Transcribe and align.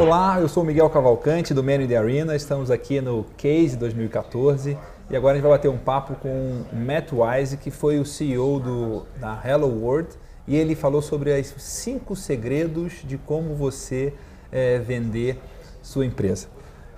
Olá, 0.00 0.40
eu 0.40 0.48
sou 0.48 0.62
o 0.62 0.66
Miguel 0.66 0.88
Cavalcante 0.88 1.52
do 1.52 1.62
Man 1.62 1.82
in 1.82 1.86
the 1.86 1.94
Arena. 1.94 2.34
Estamos 2.34 2.70
aqui 2.70 3.02
no 3.02 3.26
Case 3.36 3.76
2014 3.76 4.78
e 5.10 5.14
agora 5.14 5.34
a 5.34 5.36
gente 5.36 5.42
vai 5.42 5.58
bater 5.58 5.68
um 5.68 5.76
papo 5.76 6.14
com 6.14 6.64
Matt 6.72 7.12
Wise, 7.12 7.58
que 7.58 7.70
foi 7.70 7.98
o 7.98 8.06
CEO 8.06 8.58
do, 8.60 9.06
da 9.20 9.38
Hello 9.44 9.68
World 9.68 10.08
e 10.48 10.56
ele 10.56 10.74
falou 10.74 11.02
sobre 11.02 11.38
os 11.38 11.52
cinco 11.58 12.16
segredos 12.16 13.02
de 13.04 13.18
como 13.18 13.54
você 13.54 14.14
é, 14.50 14.78
vender 14.78 15.38
sua 15.82 16.06
empresa. 16.06 16.48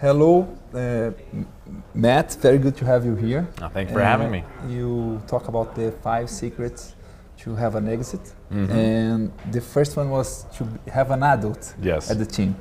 Hello, 0.00 0.42
uh, 0.42 1.44
Matt. 1.92 2.36
Very 2.36 2.58
good 2.58 2.78
to 2.78 2.88
have 2.88 3.04
you 3.04 3.16
here. 3.16 3.48
Oh, 3.60 3.68
thank 3.68 3.90
you 3.90 3.98
for 3.98 4.00
uh, 4.00 4.06
having 4.06 4.30
me. 4.30 4.44
You 4.68 5.20
talk 5.26 5.48
about 5.48 5.74
the 5.74 5.92
five 6.04 6.28
secrets 6.28 6.94
to 7.42 7.56
have 7.56 7.76
an 7.76 7.88
exit, 7.88 8.20
mm 8.48 8.66
-hmm. 8.66 9.14
and 9.14 9.30
the 9.50 9.60
first 9.60 9.96
one 9.96 10.08
was 10.08 10.46
to 10.56 10.64
have 10.92 11.12
an 11.12 11.22
adult 11.24 11.74
yes. 11.80 12.08
at 12.08 12.18
the 12.18 12.26
team. 12.26 12.54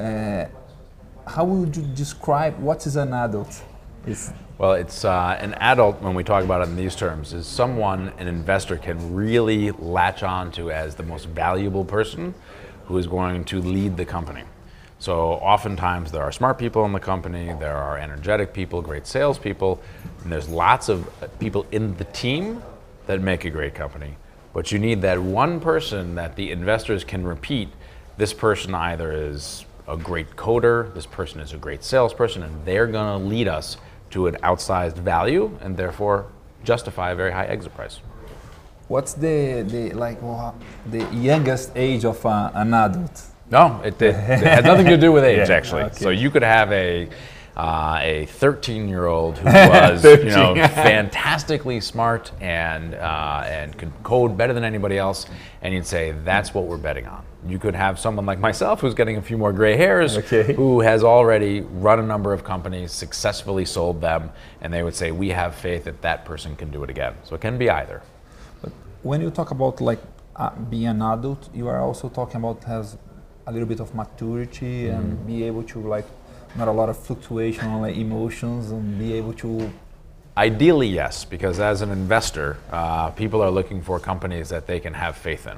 Uh, 0.00 0.48
how 1.26 1.44
would 1.44 1.76
you 1.76 1.82
describe 1.94 2.58
what 2.58 2.86
is 2.86 2.96
an 2.96 3.12
adult? 3.12 3.62
Well, 4.56 4.72
it's 4.72 5.04
uh, 5.04 5.36
an 5.38 5.52
adult 5.54 6.00
when 6.00 6.14
we 6.14 6.24
talk 6.24 6.42
about 6.42 6.62
it 6.62 6.70
in 6.70 6.76
these 6.76 6.96
terms 6.96 7.34
is 7.34 7.46
someone 7.46 8.10
an 8.18 8.26
investor 8.26 8.78
can 8.78 9.14
really 9.14 9.72
latch 9.72 10.22
on 10.22 10.52
to 10.52 10.70
as 10.70 10.94
the 10.94 11.02
most 11.02 11.26
valuable 11.26 11.84
person 11.84 12.34
who 12.86 12.96
is 12.96 13.06
going 13.06 13.44
to 13.44 13.60
lead 13.60 13.98
the 13.98 14.06
company. 14.06 14.44
So 14.98 15.32
oftentimes 15.32 16.12
there 16.12 16.22
are 16.22 16.32
smart 16.32 16.58
people 16.58 16.86
in 16.86 16.92
the 16.92 17.00
company, 17.00 17.54
there 17.60 17.76
are 17.76 17.98
energetic 17.98 18.54
people, 18.54 18.80
great 18.80 19.06
salespeople, 19.06 19.82
and 20.22 20.32
there's 20.32 20.48
lots 20.48 20.88
of 20.88 21.10
people 21.38 21.66
in 21.72 21.94
the 21.96 22.04
team 22.04 22.62
that 23.06 23.20
make 23.20 23.44
a 23.44 23.50
great 23.50 23.74
company. 23.74 24.16
But 24.54 24.72
you 24.72 24.78
need 24.78 25.02
that 25.02 25.20
one 25.20 25.60
person 25.60 26.14
that 26.14 26.36
the 26.36 26.50
investors 26.50 27.04
can 27.04 27.22
repeat. 27.26 27.68
This 28.16 28.32
person 28.32 28.74
either 28.74 29.12
is 29.12 29.64
a 29.90 29.96
great 29.96 30.36
coder, 30.36 30.94
this 30.94 31.06
person 31.06 31.40
is 31.40 31.52
a 31.52 31.56
great 31.56 31.82
salesperson, 31.82 32.42
and 32.42 32.64
they're 32.64 32.86
going 32.86 33.20
to 33.20 33.28
lead 33.28 33.48
us 33.48 33.76
to 34.10 34.28
an 34.28 34.36
outsized 34.36 34.96
value 34.96 35.58
and 35.60 35.76
therefore 35.76 36.26
justify 36.64 37.10
a 37.10 37.14
very 37.14 37.32
high 37.32 37.46
exit 37.46 37.74
price. 37.74 38.00
What's 38.88 39.14
the, 39.14 39.64
the 39.68 39.92
like 39.92 40.20
well, 40.22 40.54
the 40.86 41.04
youngest 41.14 41.72
age 41.76 42.04
of 42.04 42.24
uh, 42.24 42.50
an 42.54 42.74
adult? 42.74 43.22
No, 43.50 43.80
it, 43.84 44.00
it, 44.00 44.08
it, 44.08 44.14
has 44.14 44.64
nothing 44.64 44.86
to 44.86 44.96
do 44.96 45.12
with 45.12 45.24
age 45.32 45.48
yeah, 45.48 45.54
actually. 45.54 45.82
Okay. 45.82 45.96
So 45.96 46.10
you 46.10 46.30
could 46.30 46.42
have 46.42 46.70
a 46.72 47.08
uh, 47.60 47.98
a 48.00 48.26
13 48.26 48.88
year 48.88 49.04
old 49.06 49.36
who 49.36 49.44
was 49.74 50.02
you 50.02 50.24
know 50.24 50.54
fantastically 50.88 51.78
smart 51.78 52.32
and 52.40 52.94
uh, 52.94 53.42
and 53.46 53.76
could 53.76 53.92
code 54.02 54.36
better 54.36 54.54
than 54.54 54.64
anybody 54.64 54.96
else, 54.96 55.26
and 55.60 55.74
you'd 55.74 55.86
say 55.86 56.12
that's 56.24 56.54
what 56.54 56.64
we're 56.64 56.78
betting 56.78 57.06
on. 57.06 57.22
You 57.46 57.58
could 57.58 57.74
have 57.74 57.98
someone 57.98 58.24
like 58.24 58.38
myself 58.38 58.80
who's 58.80 58.94
getting 58.94 59.16
a 59.18 59.22
few 59.22 59.36
more 59.36 59.52
gray 59.52 59.76
hairs, 59.76 60.16
okay. 60.16 60.54
who 60.54 60.80
has 60.80 61.04
already 61.04 61.60
run 61.86 61.98
a 61.98 62.06
number 62.14 62.32
of 62.32 62.44
companies, 62.44 62.92
successfully 62.92 63.66
sold 63.66 64.00
them, 64.00 64.30
and 64.62 64.72
they 64.72 64.82
would 64.82 64.94
say 64.94 65.10
we 65.10 65.28
have 65.28 65.54
faith 65.54 65.84
that 65.84 66.00
that 66.00 66.24
person 66.24 66.56
can 66.56 66.70
do 66.70 66.82
it 66.82 66.90
again. 66.90 67.14
So 67.24 67.34
it 67.34 67.42
can 67.42 67.58
be 67.58 67.68
either. 67.68 68.00
But 68.62 68.72
when 69.02 69.20
you 69.20 69.30
talk 69.30 69.50
about 69.50 69.82
like 69.82 70.00
uh, 70.36 70.50
being 70.72 70.86
an 70.86 71.02
adult, 71.02 71.50
you 71.54 71.68
are 71.68 71.80
also 71.80 72.08
talking 72.08 72.36
about 72.36 72.64
has 72.64 72.96
a 73.46 73.52
little 73.52 73.68
bit 73.68 73.80
of 73.80 73.94
maturity 73.94 74.84
mm. 74.84 74.96
and 74.96 75.26
be 75.26 75.44
able 75.44 75.62
to 75.64 75.80
like 75.80 76.06
not 76.56 76.68
a 76.68 76.72
lot 76.72 76.88
of 76.88 76.98
fluctuation 76.98 77.64
on 77.66 77.82
like 77.82 77.96
emotions 77.96 78.70
and 78.70 78.98
be 78.98 79.12
able 79.12 79.32
to 79.32 79.70
ideally 80.36 80.88
yes 80.88 81.24
because 81.24 81.60
as 81.60 81.82
an 81.82 81.90
investor 81.90 82.56
uh, 82.70 83.10
people 83.10 83.42
are 83.42 83.50
looking 83.50 83.82
for 83.82 83.98
companies 83.98 84.48
that 84.48 84.66
they 84.66 84.80
can 84.80 84.94
have 84.94 85.16
faith 85.16 85.46
in 85.46 85.56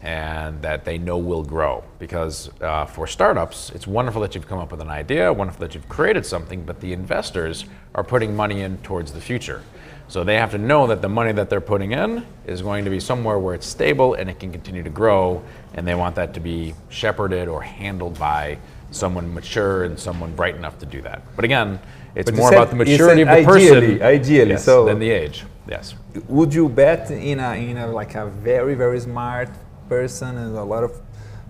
and 0.00 0.62
that 0.62 0.84
they 0.84 0.96
know 0.96 1.18
will 1.18 1.42
grow. 1.42 1.82
Because 1.98 2.50
uh, 2.60 2.86
for 2.86 3.06
startups 3.06 3.70
it's 3.74 3.86
wonderful 3.86 4.22
that 4.22 4.34
you've 4.34 4.48
come 4.48 4.58
up 4.58 4.70
with 4.70 4.80
an 4.80 4.88
idea 4.88 5.32
wonderful 5.32 5.60
that 5.60 5.74
you've 5.74 5.88
created 5.88 6.24
something 6.24 6.64
but 6.64 6.80
the 6.80 6.92
investors 6.92 7.64
are 7.94 8.04
putting 8.04 8.34
money 8.34 8.60
in 8.60 8.78
towards 8.78 9.12
the 9.12 9.20
future. 9.20 9.62
So 10.08 10.24
they 10.24 10.36
have 10.36 10.52
to 10.52 10.58
know 10.58 10.86
that 10.86 11.02
the 11.02 11.08
money 11.08 11.32
that 11.32 11.50
they're 11.50 11.60
putting 11.60 11.92
in 11.92 12.24
is 12.46 12.62
going 12.62 12.84
to 12.84 12.90
be 12.90 12.98
somewhere 12.98 13.38
where 13.38 13.54
it's 13.54 13.66
stable 13.66 14.14
and 14.14 14.30
it 14.30 14.40
can 14.40 14.50
continue 14.52 14.82
to 14.82 14.90
grow 14.90 15.42
and 15.74 15.86
they 15.86 15.94
want 15.94 16.14
that 16.14 16.32
to 16.34 16.40
be 16.40 16.74
shepherded 16.88 17.46
or 17.46 17.60
handled 17.60 18.18
by 18.18 18.58
someone 18.90 19.32
mature 19.34 19.84
and 19.84 19.98
someone 19.98 20.34
bright 20.34 20.56
enough 20.56 20.78
to 20.78 20.86
do 20.86 21.02
that. 21.02 21.22
But 21.36 21.44
again, 21.44 21.78
it's 22.14 22.30
but 22.30 22.36
more 22.36 22.52
about 22.52 22.70
the 22.70 22.76
maturity 22.76 23.22
of 23.22 23.28
the 23.28 23.34
ideally, 23.34 23.44
person 23.44 24.02
ideally, 24.02 24.50
yes, 24.50 24.64
so 24.64 24.84
than 24.86 24.98
the 24.98 25.10
age. 25.10 25.44
Yes. 25.68 25.94
Would 26.28 26.54
you 26.54 26.68
bet 26.68 27.10
in 27.10 27.40
a 27.40 27.54
in 27.54 27.76
a 27.76 27.86
like 27.86 28.14
a 28.14 28.26
very 28.26 28.74
very 28.74 29.00
smart 29.00 29.50
person 29.88 30.36
and 30.36 30.56
a 30.56 30.64
lot 30.64 30.82
of 30.84 31.00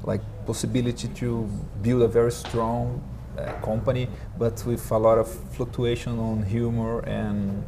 like 0.05 0.21
possibility 0.47 1.09
to 1.09 1.49
build 1.83 2.03
a 2.03 2.09
very 2.09 2.33
strong 2.33 3.03
uh, 3.39 3.53
company, 3.63 4.09
but 4.39 4.65
with 4.67 4.91
a 4.91 4.99
lot 4.99 5.19
of 5.19 5.29
fluctuation 5.55 6.19
on 6.19 6.43
humor 6.43 7.01
and. 7.01 7.65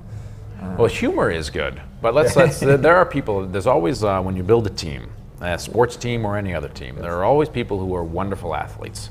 Uh, 0.60 0.74
well, 0.78 0.88
humor 0.88 1.30
is 1.30 1.48
good, 1.48 1.80
but 2.02 2.12
let's 2.12 2.36
let's. 2.36 2.60
there 2.86 2.96
are 2.96 3.06
people. 3.06 3.46
There's 3.46 3.66
always 3.66 4.02
uh, 4.04 4.20
when 4.20 4.36
you 4.36 4.42
build 4.42 4.66
a 4.66 4.70
team, 4.70 5.10
a 5.40 5.58
sports 5.58 5.96
team 5.96 6.26
or 6.26 6.36
any 6.36 6.54
other 6.54 6.68
team, 6.68 6.96
there 6.96 7.14
are 7.16 7.24
always 7.24 7.48
people 7.48 7.78
who 7.78 7.94
are 7.94 8.04
wonderful 8.04 8.54
athletes 8.54 9.10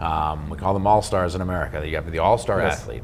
um, 0.00 0.48
we 0.50 0.56
call 0.56 0.74
them 0.74 0.86
all 0.86 1.02
stars 1.02 1.34
in 1.34 1.40
America. 1.40 1.86
You 1.86 1.96
have 1.96 2.10
the 2.10 2.18
all 2.18 2.38
star 2.38 2.60
yes. 2.60 2.80
athlete. 2.80 3.02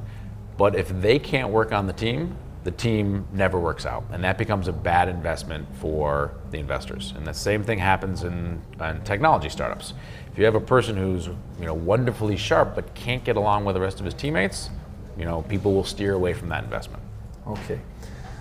But 0.57 0.77
if 0.77 0.89
they 0.89 1.19
can't 1.19 1.51
work 1.51 1.73
on 1.73 1.87
the 1.87 1.93
team, 1.93 2.37
the 2.63 2.71
team 2.71 3.27
never 3.33 3.59
works 3.59 3.85
out. 3.85 4.05
And 4.11 4.25
that 4.25 4.39
becomes 4.39 4.69
a 4.69 4.73
bad 4.73 5.09
investment 5.09 5.67
for 5.77 6.33
the 6.51 6.59
investors. 6.59 7.13
And 7.17 7.27
the 7.27 7.35
same 7.35 7.63
thing 7.63 7.79
happens 7.79 8.25
in, 8.25 8.63
in 8.81 9.03
technology 9.03 9.51
startups. 9.51 9.93
If 10.33 10.39
you 10.39 10.45
have 10.45 10.55
a 10.55 10.61
person 10.61 10.97
who's 10.97 11.27
you 11.27 11.67
know, 11.67 11.75
wonderfully 11.75 12.37
sharp 12.37 12.75
but 12.75 12.95
can't 12.95 13.23
get 13.23 13.37
along 13.37 13.65
with 13.65 13.75
the 13.75 13.81
rest 13.81 13.99
of 13.99 14.05
his 14.05 14.15
teammates, 14.15 14.71
you 15.19 15.25
know, 15.25 15.43
people 15.43 15.75
will 15.75 15.85
steer 15.85 16.15
away 16.15 16.33
from 16.33 16.49
that 16.49 16.65
investment. 16.65 17.03
Okay. 17.47 17.81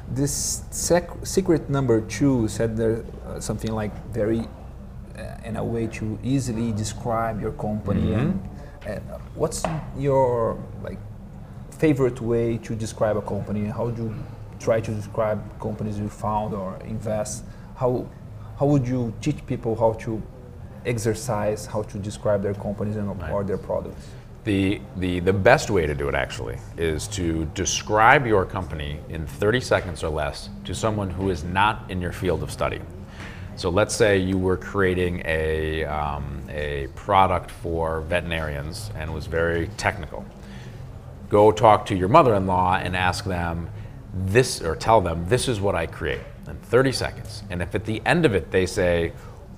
This 0.09 0.63
sec- 0.72 1.25
secret 1.25 1.69
number 1.69 2.02
two 2.02 2.47
said 2.47 2.78
there 2.78 3.03
uh, 3.25 3.40
something 3.40 3.72
like 3.72 3.94
very 4.08 4.47
in 5.46 5.56
a 5.57 5.63
way 5.63 5.88
to 5.88 6.18
easily 6.24 6.72
describe 6.72 7.41
your 7.41 7.51
company 7.53 8.01
mm-hmm. 8.01 8.19
and, 8.19 8.50
and, 8.85 9.01
what's 9.35 9.63
your 9.97 10.57
like 10.84 11.00
favorite 11.78 12.19
way 12.22 12.57
to 12.57 12.75
describe 12.75 13.18
a 13.18 13.22
company 13.22 13.66
how 13.66 13.90
do 13.90 14.03
you 14.03 14.16
try 14.59 14.79
to 14.79 14.91
describe 14.91 15.40
companies 15.59 16.00
you 16.00 16.09
found 16.09 16.53
or 16.53 16.78
invest 16.85 17.44
how 17.75 18.07
how 18.59 18.66
would 18.66 18.88
you 18.88 19.13
teach 19.22 19.46
people 19.46 19.75
how 19.75 19.94
to 19.94 20.22
exercise 20.85 21.66
how 21.66 21.81
to 21.84 21.97
describe 21.97 22.41
their 22.41 22.53
companies 22.53 22.95
and 22.95 23.07
right. 23.22 23.31
or 23.31 23.44
their 23.44 23.57
products 23.57 24.07
the, 24.44 24.81
the, 24.97 25.19
the 25.22 25.31
best 25.31 25.69
way 25.69 25.85
to 25.88 25.95
do 25.95 26.09
it 26.09 26.16
actually 26.16 26.57
is 26.78 27.07
to 27.09 27.45
describe 27.53 28.28
your 28.28 28.45
company 28.45 29.00
in 29.07 29.25
30 29.25 29.62
seconds 29.62 30.03
or 30.03 30.09
less 30.09 30.50
to 30.66 30.75
someone 30.75 31.09
who 31.09 31.30
is 31.30 31.45
not 31.45 31.90
in 31.90 32.01
your 32.01 32.12
field 32.12 32.44
of 32.44 32.51
study. 32.51 32.81
So 33.56 33.69
let's 33.69 33.96
say 33.96 34.18
you 34.18 34.38
were 34.38 34.58
creating 34.58 35.22
a, 35.25 35.84
um, 35.86 36.44
a 36.50 36.88
product 36.96 37.52
for 37.52 38.02
veterinarians 38.02 38.90
and 38.96 39.14
was 39.14 39.28
very 39.28 39.68
technical. 39.78 40.25
Go 41.30 41.52
talk 41.52 41.86
to 41.88 41.96
your 41.96 42.08
mother-in-law 42.09 42.78
and 42.78 42.96
ask 42.96 43.25
them 43.25 43.69
this, 44.13 44.62
or 44.62 44.75
tell 44.75 45.02
them, 45.02 45.28
this 45.30 45.47
is 45.47 45.59
what 45.59 45.75
I 45.75 45.86
create 45.86 46.22
in 46.47 46.58
30 46.58 46.92
seconds. 46.92 47.44
And 47.50 47.62
if 47.62 47.75
at 47.75 47.86
the 47.86 48.02
end 48.06 48.25
of 48.25 48.34
it 48.34 48.52
they 48.52 48.66
say, 48.66 49.13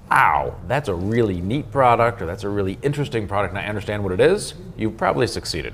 wow, 0.09 0.55
that's 0.67 0.87
a 0.87 0.93
really 0.93 1.41
neat 1.41 1.71
product 1.71 2.21
or 2.21 2.25
that's 2.25 2.43
a 2.43 2.49
really 2.49 2.77
interesting 2.81 3.27
product 3.27 3.53
and 3.53 3.59
I 3.59 3.67
understand 3.67 4.03
what 4.03 4.11
it 4.11 4.19
is, 4.19 4.53
you've 4.77 4.97
probably 4.97 5.27
succeeded. 5.27 5.73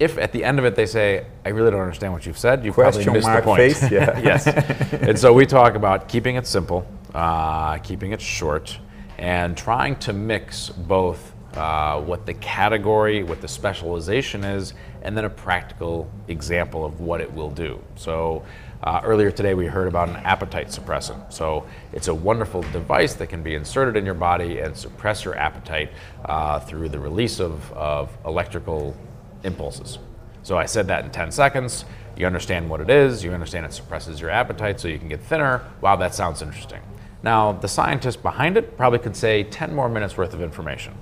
If 0.00 0.18
at 0.18 0.32
the 0.32 0.42
end 0.44 0.58
of 0.58 0.64
it 0.64 0.74
they 0.74 0.86
say, 0.86 1.26
I 1.44 1.50
really 1.50 1.70
don't 1.70 1.80
understand 1.80 2.12
what 2.12 2.26
you've 2.26 2.38
said, 2.38 2.64
you've 2.64 2.74
probably 2.74 3.04
missed 3.06 3.28
the 3.28 3.42
point. 3.42 3.58
Face, 3.58 3.90
yeah. 3.90 4.18
yes. 4.24 4.46
and 4.92 5.18
so 5.18 5.32
we 5.32 5.46
talk 5.46 5.74
about 5.74 6.08
keeping 6.08 6.34
it 6.36 6.46
simple, 6.46 6.86
uh, 7.14 7.78
keeping 7.78 8.12
it 8.12 8.20
short, 8.20 8.78
and 9.18 9.56
trying 9.56 9.96
to 9.96 10.12
mix 10.12 10.68
both 10.70 11.32
uh, 11.56 12.00
what 12.00 12.26
the 12.26 12.34
category, 12.34 13.22
what 13.22 13.40
the 13.40 13.48
specialization 13.48 14.42
is, 14.42 14.74
and 15.02 15.16
then 15.16 15.24
a 15.24 15.30
practical 15.30 16.10
example 16.28 16.84
of 16.84 17.00
what 17.00 17.20
it 17.20 17.32
will 17.32 17.50
do. 17.50 17.80
So 17.94 18.44
uh, 18.82 19.00
earlier 19.04 19.30
today 19.30 19.54
we 19.54 19.66
heard 19.66 19.86
about 19.86 20.08
an 20.08 20.16
appetite 20.16 20.68
suppressant. 20.68 21.32
So 21.32 21.66
it's 21.92 22.08
a 22.08 22.14
wonderful 22.14 22.62
device 22.72 23.14
that 23.14 23.28
can 23.28 23.42
be 23.42 23.54
inserted 23.54 23.96
in 23.96 24.04
your 24.04 24.14
body 24.14 24.58
and 24.58 24.76
suppress 24.76 25.24
your 25.24 25.36
appetite 25.36 25.90
uh, 26.24 26.58
through 26.60 26.88
the 26.88 26.98
release 26.98 27.40
of, 27.40 27.72
of 27.72 28.16
electrical 28.24 28.96
impulses. 29.44 29.98
So 30.42 30.58
I 30.58 30.66
said 30.66 30.88
that 30.88 31.04
in 31.04 31.10
10 31.10 31.30
seconds. 31.30 31.84
You 32.16 32.26
understand 32.26 32.68
what 32.68 32.80
it 32.80 32.90
is, 32.90 33.24
you 33.24 33.32
understand 33.32 33.66
it 33.66 33.72
suppresses 33.72 34.20
your 34.20 34.30
appetite 34.30 34.78
so 34.78 34.88
you 34.88 34.98
can 34.98 35.08
get 35.08 35.20
thinner. 35.20 35.62
Wow, 35.80 35.96
that 35.96 36.14
sounds 36.14 36.42
interesting. 36.42 36.80
Now, 37.24 37.52
the 37.52 37.68
scientist 37.68 38.22
behind 38.22 38.58
it 38.58 38.76
probably 38.76 38.98
could 38.98 39.16
say 39.16 39.44
10 39.44 39.74
more 39.74 39.88
minutes 39.88 40.14
worth 40.14 40.34
of 40.34 40.42
information. 40.42 40.94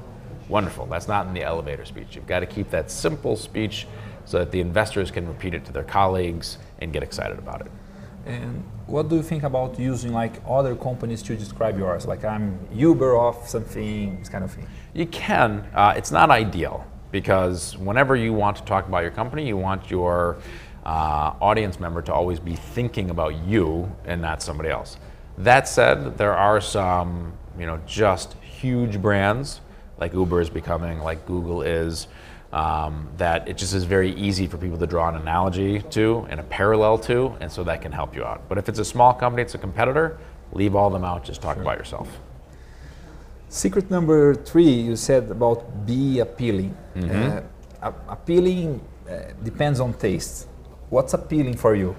Wonderful. 0.49 0.87
That's 0.87 1.09
not 1.09 1.27
in 1.27 1.35
the 1.35 1.43
elevator 1.43 1.85
speech. 1.85 2.15
You've 2.15 2.29
got 2.29 2.41
to 2.41 2.47
keep 2.47 2.71
that 2.71 2.93
simple 2.93 3.35
speech 3.35 3.89
so 4.25 4.39
that 4.39 4.53
the 4.53 4.61
investors 4.61 5.11
can 5.11 5.27
repeat 5.27 5.53
it 5.53 5.65
to 5.65 5.73
their 5.73 5.83
colleagues 5.83 6.59
and 6.81 6.93
get 6.93 7.03
excited 7.03 7.41
about 7.41 7.63
it. 7.63 7.73
And 8.25 8.63
what 8.87 9.09
do 9.09 9.17
you 9.17 9.23
think 9.25 9.43
about 9.43 9.81
using 9.81 10.13
like 10.13 10.41
other 10.49 10.77
companies 10.77 11.25
to 11.25 11.35
describe 11.35 11.77
yours? 11.77 12.07
Like 12.07 12.25
I'm 12.25 12.69
Uber 12.73 13.19
of 13.19 13.49
something, 13.49 14.21
this 14.21 14.29
kind 14.29 14.45
of 14.45 14.53
thing. 14.53 14.69
You 14.95 15.07
can. 15.07 15.69
Uh, 15.75 15.95
it's 15.97 16.13
not 16.13 16.31
ideal 16.31 16.87
because 17.11 17.77
whenever 17.79 18.15
you 18.15 18.33
want 18.33 18.59
to 18.59 18.63
talk 18.63 18.87
about 18.87 19.03
your 19.03 19.11
company, 19.11 19.49
you 19.49 19.57
want 19.57 19.91
your 19.91 20.39
uh, 20.87 21.35
audience 21.41 21.81
member 21.81 22.01
to 22.03 22.15
always 22.15 22.39
be 22.39 22.55
thinking 22.55 23.11
about 23.11 23.35
you 23.45 23.91
and 24.05 24.23
not 24.23 24.41
somebody 24.41 24.69
else. 24.69 24.99
That 25.39 25.69
said, 25.69 26.19
there 26.19 26.37
are 26.37 26.61
some, 26.61 27.33
you 27.59 27.67
know, 27.67 27.81
just 27.87 28.35
huge 28.35 29.01
brands 29.01 29.61
like 29.99 30.13
Uber 30.15 30.41
is 30.41 30.51
becoming, 30.51 30.99
like 30.99 31.25
Google 31.27 31.63
is, 31.63 32.09
um, 32.53 33.09
that 33.17 33.49
it 33.49 33.57
just 33.57 33.73
is 33.73 33.85
very 33.85 34.13
easy 34.15 34.47
for 34.47 34.59
people 34.59 34.79
to 34.79 34.87
draw 34.87 35.09
an 35.09 35.17
analogy 35.17 35.81
to 35.97 36.27
and 36.29 36.39
a 36.41 36.43
parallel 36.43 36.99
to, 36.99 37.35
and 37.41 37.51
so 37.51 37.65
that 37.65 37.81
can 37.81 37.93
help 37.93 38.15
you 38.17 38.25
out. 38.25 38.41
But 38.49 38.59
if 38.59 38.69
it's 38.69 38.79
a 38.79 38.85
small 38.85 39.15
company, 39.15 39.43
it's 39.43 39.55
a 39.55 39.59
competitor, 39.59 40.19
leave 40.53 40.75
all 40.75 40.91
them 40.91 41.05
out, 41.05 41.25
just 41.25 41.41
talk 41.41 41.55
sure. 41.55 41.63
about 41.63 41.79
yourself. 41.79 42.09
Secret 43.49 43.91
number 43.91 44.35
three, 44.35 44.73
you 44.89 44.97
said 44.97 45.31
about 45.31 45.87
be 45.87 46.21
appealing. 46.21 46.77
Mm-hmm. 46.97 47.47
Uh, 47.83 47.93
appealing 48.09 48.81
uh, 49.09 49.33
depends 49.43 49.79
on 49.81 49.95
taste. 49.95 50.49
What's 50.91 51.15
appealing 51.15 51.57
for 51.57 51.75
you? 51.75 51.95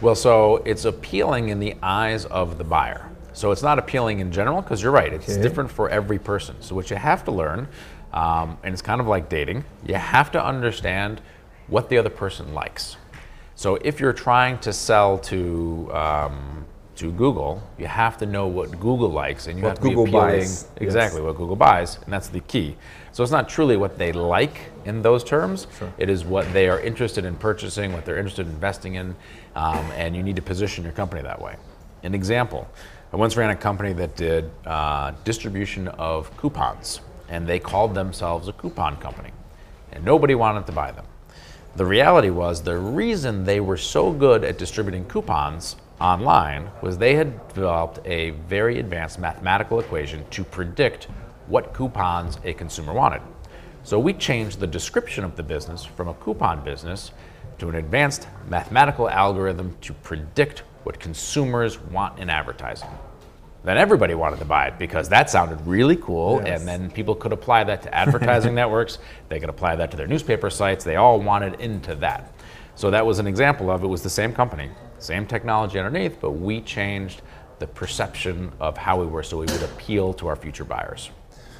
Well, 0.00 0.14
so 0.14 0.56
it's 0.66 0.84
appealing 0.84 1.48
in 1.48 1.58
the 1.58 1.74
eyes 1.82 2.26
of 2.26 2.58
the 2.58 2.64
buyer. 2.64 3.10
So 3.32 3.50
it's 3.50 3.62
not 3.62 3.78
appealing 3.78 4.20
in 4.20 4.30
general 4.30 4.62
because 4.62 4.82
you're 4.82 4.92
right, 4.92 5.12
it's 5.12 5.28
okay. 5.28 5.42
different 5.42 5.70
for 5.70 5.88
every 5.88 6.18
person. 6.18 6.56
So 6.60 6.74
what 6.74 6.90
you 6.90 6.96
have 6.96 7.24
to 7.24 7.30
learn, 7.30 7.68
um, 8.12 8.58
and 8.62 8.72
it's 8.72 8.82
kind 8.82 9.00
of 9.00 9.06
like 9.06 9.28
dating, 9.28 9.64
you 9.86 9.94
have 9.94 10.30
to 10.32 10.44
understand 10.44 11.20
what 11.68 11.88
the 11.88 11.98
other 11.98 12.10
person 12.10 12.54
likes. 12.54 12.96
So 13.54 13.76
if 13.76 14.00
you're 14.00 14.12
trying 14.12 14.58
to 14.60 14.72
sell 14.72 15.18
to 15.18 15.90
um, 15.92 16.66
to 16.96 17.12
Google, 17.12 17.62
you 17.78 17.86
have 17.86 18.16
to 18.18 18.26
know 18.26 18.46
what 18.46 18.70
Google 18.72 19.10
likes, 19.10 19.46
and 19.46 19.58
you 19.58 19.64
what 19.64 19.70
have 19.70 19.78
to 19.78 19.82
Google 19.82 20.04
be 20.04 20.10
appealing 20.10 20.40
buys. 20.40 20.68
exactly 20.76 21.20
yes. 21.20 21.26
what 21.26 21.36
Google 21.36 21.56
buys, 21.56 21.98
and 22.04 22.12
that's 22.12 22.28
the 22.28 22.40
key. 22.40 22.76
So 23.12 23.22
it's 23.22 23.32
not 23.32 23.48
truly 23.48 23.76
what 23.76 23.98
they 23.98 24.12
like 24.12 24.70
in 24.84 25.02
those 25.02 25.22
terms. 25.24 25.66
Sure. 25.78 25.92
It 25.98 26.10
is 26.10 26.24
what 26.24 26.50
they 26.52 26.68
are 26.68 26.80
interested 26.80 27.24
in 27.24 27.36
purchasing, 27.36 27.92
what 27.92 28.04
they're 28.04 28.18
interested 28.18 28.46
in 28.46 28.52
investing 28.52 28.94
in, 28.94 29.14
um, 29.54 29.84
and 29.96 30.16
you 30.16 30.22
need 30.22 30.36
to 30.36 30.42
position 30.42 30.84
your 30.84 30.92
company 30.92 31.22
that 31.22 31.40
way. 31.40 31.56
An 32.02 32.14
example: 32.14 32.68
I 33.12 33.16
once 33.16 33.36
ran 33.36 33.50
a 33.50 33.56
company 33.56 33.92
that 33.94 34.16
did 34.16 34.50
uh, 34.64 35.12
distribution 35.24 35.88
of 35.88 36.34
coupons, 36.36 37.00
and 37.28 37.46
they 37.46 37.58
called 37.58 37.94
themselves 37.94 38.48
a 38.48 38.52
coupon 38.52 38.96
company, 38.96 39.30
and 39.92 40.04
nobody 40.04 40.34
wanted 40.34 40.66
to 40.66 40.72
buy 40.72 40.92
them. 40.92 41.04
The 41.76 41.84
reality 41.84 42.30
was 42.30 42.62
the 42.62 42.78
reason 42.78 43.44
they 43.44 43.60
were 43.60 43.76
so 43.76 44.10
good 44.10 44.44
at 44.44 44.56
distributing 44.56 45.04
coupons 45.04 45.76
online 46.00 46.70
was 46.82 46.98
they 46.98 47.14
had 47.14 47.48
developed 47.48 48.00
a 48.04 48.30
very 48.48 48.78
advanced 48.78 49.18
mathematical 49.18 49.80
equation 49.80 50.24
to 50.30 50.44
predict 50.44 51.08
what 51.46 51.72
coupons 51.72 52.38
a 52.44 52.52
consumer 52.52 52.92
wanted. 52.92 53.22
So 53.82 53.98
we 53.98 54.12
changed 54.12 54.58
the 54.60 54.66
description 54.66 55.24
of 55.24 55.36
the 55.36 55.42
business 55.42 55.84
from 55.84 56.08
a 56.08 56.14
coupon 56.14 56.64
business 56.64 57.12
to 57.58 57.68
an 57.68 57.76
advanced 57.76 58.26
mathematical 58.48 59.08
algorithm 59.08 59.76
to 59.82 59.92
predict 59.92 60.60
what 60.82 60.98
consumers 60.98 61.78
want 61.78 62.18
in 62.18 62.28
advertising. 62.28 62.88
Then 63.64 63.78
everybody 63.78 64.14
wanted 64.14 64.38
to 64.40 64.44
buy 64.44 64.68
it 64.68 64.78
because 64.78 65.08
that 65.08 65.30
sounded 65.30 65.64
really 65.66 65.96
cool, 65.96 66.40
yes. 66.44 66.60
and 66.60 66.68
then 66.68 66.90
people 66.90 67.14
could 67.14 67.32
apply 67.32 67.64
that 67.64 67.82
to 67.82 67.94
advertising 67.94 68.54
networks. 68.56 68.98
They 69.28 69.40
could 69.40 69.48
apply 69.48 69.76
that 69.76 69.90
to 69.92 69.96
their 69.96 70.06
newspaper 70.06 70.50
sites. 70.50 70.84
They 70.84 70.96
all 70.96 71.20
wanted 71.20 71.60
into 71.60 71.94
that. 71.96 72.32
So 72.76 72.90
that 72.90 73.04
was 73.04 73.18
an 73.18 73.26
example 73.26 73.70
of 73.70 73.82
it 73.82 73.86
was 73.86 74.02
the 74.02 74.10
same 74.10 74.32
company 74.32 74.70
same 74.98 75.26
technology 75.26 75.78
underneath, 75.78 76.20
but 76.20 76.32
we 76.32 76.60
changed 76.60 77.22
the 77.58 77.66
perception 77.66 78.52
of 78.60 78.76
how 78.76 79.00
we 79.00 79.06
were 79.06 79.22
so 79.22 79.38
we 79.38 79.46
would 79.46 79.62
appeal 79.62 80.12
to 80.14 80.26
our 80.26 80.36
future 80.36 80.64
buyers. 80.64 81.10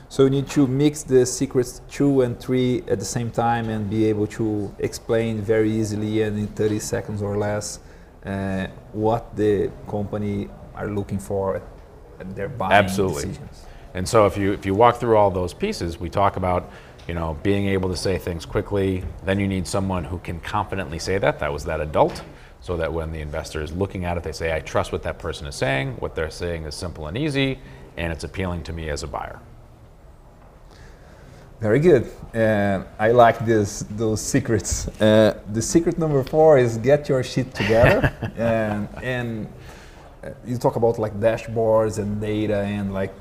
So 0.09 0.25
you 0.25 0.31
need 0.31 0.49
to 0.51 0.67
mix 0.67 1.03
the 1.03 1.27
secrets 1.27 1.81
two 1.91 2.21
and 2.21 2.39
three 2.39 2.83
at 2.87 2.99
the 2.99 3.05
same 3.05 3.31
time 3.31 3.69
and 3.69 3.91
be 3.91 4.05
able 4.05 4.27
to 4.29 4.75
explain 4.79 5.41
very 5.41 5.71
easily 5.71 6.23
and 6.23 6.39
in 6.39 6.47
30 6.49 6.79
seconds 6.79 7.23
or 7.23 7.37
less 7.37 7.81
uh, 8.25 8.69
what 8.93 9.35
the 9.37 9.71
company 9.89 10.49
are 10.75 10.89
looking 10.89 11.19
for 11.19 11.57
at 12.21 12.37
their 12.37 12.49
buying 12.49 12.73
Absolutely. 12.73 13.27
decisions. 13.27 13.67
And 13.95 14.09
so 14.09 14.27
if 14.27 14.37
you 14.37 14.53
if 14.53 14.67
you 14.67 14.75
walk 14.75 14.97
through 14.97 15.17
all 15.17 15.31
those 15.31 15.55
pieces, 15.55 15.99
we 15.99 16.11
talk 16.11 16.37
about 16.37 16.71
you 17.09 17.15
know 17.15 17.37
being 17.43 17.67
able 17.69 17.89
to 17.89 17.97
say 17.97 18.19
things 18.19 18.45
quickly. 18.45 19.03
Then 19.25 19.41
you 19.41 19.49
need 19.49 19.67
someone 19.67 20.05
who 20.05 20.19
can 20.19 20.39
confidently 20.41 20.99
say 20.99 21.19
that. 21.19 21.39
That 21.39 21.53
was 21.53 21.65
that 21.65 21.81
adult 21.81 22.23
so 22.61 22.77
that 22.77 22.93
when 22.93 23.13
the 23.13 23.21
investor 23.21 23.63
is 23.63 23.73
looking 23.73 24.05
at 24.05 24.17
it, 24.17 24.23
they 24.23 24.33
say, 24.33 24.55
I 24.55 24.61
trust 24.61 24.93
what 24.93 25.03
that 25.05 25.19
person 25.19 25.47
is 25.47 25.55
saying. 25.55 25.97
What 25.99 26.15
they're 26.15 26.31
saying 26.31 26.65
is 26.65 26.75
simple 26.75 27.07
and 27.07 27.17
easy, 27.17 27.59
and 27.97 28.13
it's 28.13 28.25
appealing 28.25 28.63
to 28.65 28.73
me 28.73 28.89
as 28.89 29.03
a 29.03 29.07
buyer. 29.07 29.41
Very 31.61 31.81
good. 31.81 32.11
Uh, 32.35 32.85
I 32.99 33.13
like 33.13 33.47
this 33.47 33.85
those 33.91 34.21
secrets. 34.21 34.89
Uh, 35.01 35.41
the 35.53 35.63
secret 35.63 35.97
number 35.99 36.23
four 36.23 36.59
is 36.59 36.77
get 36.77 37.09
your 37.09 37.23
shit 37.23 37.55
together, 37.55 38.13
and, 38.37 38.89
and 39.03 39.47
uh, 40.23 40.31
you 40.45 40.59
talk 40.59 40.77
about 40.77 40.99
like 40.99 41.19
dashboards 41.19 41.99
and 41.99 42.21
data 42.21 42.59
and 42.59 42.93
like 42.93 43.15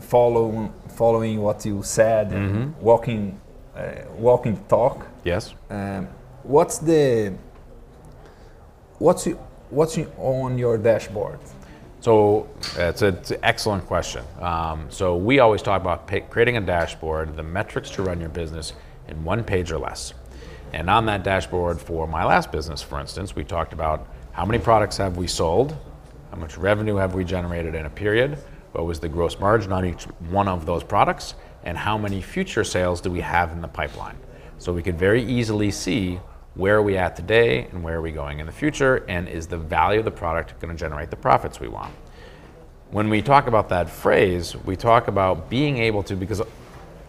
following 0.00 0.72
following 0.88 1.42
what 1.42 1.66
you 1.66 1.82
said 1.82 2.32
and 2.32 2.50
mm-hmm. 2.50 2.80
walking 2.80 3.38
uh, 3.76 3.92
walking 4.16 4.54
the 4.54 4.62
talk. 4.68 5.06
Yes. 5.24 5.54
Um, 5.68 6.08
what's 6.44 6.78
the 6.78 7.34
What's, 9.02 9.24
what's 9.70 9.98
on 10.16 10.56
your 10.58 10.78
dashboard? 10.78 11.40
So 11.98 12.48
it's, 12.76 13.02
a, 13.02 13.08
it's 13.08 13.32
an 13.32 13.40
excellent 13.42 13.84
question. 13.86 14.22
Um, 14.38 14.86
so 14.90 15.16
we 15.16 15.40
always 15.40 15.60
talk 15.60 15.80
about 15.80 16.06
pay, 16.06 16.20
creating 16.20 16.56
a 16.56 16.60
dashboard, 16.60 17.34
the 17.34 17.42
metrics 17.42 17.90
to 17.90 18.04
run 18.04 18.20
your 18.20 18.28
business 18.28 18.74
in 19.08 19.24
one 19.24 19.42
page 19.42 19.72
or 19.72 19.78
less. 19.80 20.14
And 20.72 20.88
on 20.88 21.04
that 21.06 21.24
dashboard 21.24 21.80
for 21.80 22.06
my 22.06 22.24
last 22.24 22.52
business, 22.52 22.80
for 22.80 23.00
instance, 23.00 23.34
we 23.34 23.42
talked 23.42 23.72
about 23.72 24.06
how 24.30 24.44
many 24.44 24.60
products 24.60 24.98
have 24.98 25.16
we 25.16 25.26
sold, 25.26 25.76
how 26.30 26.36
much 26.36 26.56
revenue 26.56 26.94
have 26.94 27.12
we 27.12 27.24
generated 27.24 27.74
in 27.74 27.86
a 27.86 27.90
period, 27.90 28.38
what 28.70 28.86
was 28.86 29.00
the 29.00 29.08
gross 29.08 29.36
margin 29.40 29.72
on 29.72 29.84
each 29.84 30.04
one 30.30 30.46
of 30.46 30.64
those 30.64 30.84
products, 30.84 31.34
and 31.64 31.76
how 31.76 31.98
many 31.98 32.22
future 32.22 32.62
sales 32.62 33.00
do 33.00 33.10
we 33.10 33.20
have 33.20 33.50
in 33.50 33.62
the 33.62 33.68
pipeline. 33.68 34.16
So 34.58 34.72
we 34.72 34.80
could 34.80 34.96
very 34.96 35.24
easily 35.24 35.72
see 35.72 36.20
where 36.54 36.76
are 36.76 36.82
we 36.82 36.96
at 36.96 37.16
today 37.16 37.66
and 37.72 37.82
where 37.82 37.96
are 37.96 38.02
we 38.02 38.12
going 38.12 38.40
in 38.40 38.46
the 38.46 38.52
future, 38.52 39.04
and 39.08 39.28
is 39.28 39.46
the 39.46 39.56
value 39.56 40.00
of 40.00 40.04
the 40.04 40.10
product 40.10 40.58
going 40.60 40.74
to 40.74 40.78
generate 40.78 41.10
the 41.10 41.16
profits 41.16 41.60
we 41.60 41.68
want? 41.68 41.94
When 42.90 43.08
we 43.08 43.22
talk 43.22 43.46
about 43.46 43.70
that 43.70 43.88
phrase, 43.88 44.54
we 44.56 44.76
talk 44.76 45.08
about 45.08 45.48
being 45.48 45.78
able 45.78 46.02
to, 46.04 46.14
because 46.14 46.42